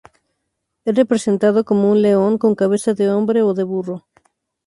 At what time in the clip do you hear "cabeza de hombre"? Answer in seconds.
2.55-3.43